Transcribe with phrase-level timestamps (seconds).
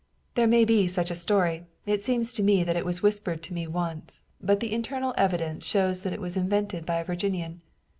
[0.33, 1.67] "There may be such a story.
[1.85, 5.63] It seems to me that it was whispered to me once, but the internal evidence
[5.63, 7.61] shows that it was invented by a Virginian.